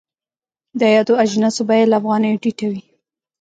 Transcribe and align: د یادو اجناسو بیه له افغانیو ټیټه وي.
د 0.79 0.81
یادو 0.95 1.13
اجناسو 1.23 1.61
بیه 1.69 1.85
له 1.91 1.95
افغانیو 1.99 2.41
ټیټه 2.43 2.67
وي. 2.71 2.81